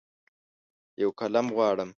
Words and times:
یوقلم 1.03 1.47
غواړم 1.55 1.89